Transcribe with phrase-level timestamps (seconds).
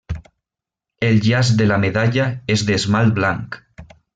[1.09, 3.63] El llaç de la medalla és d'esmalt blanc.